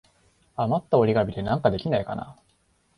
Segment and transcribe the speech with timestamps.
[0.55, 2.35] あまった折り紙でなんかできないかな。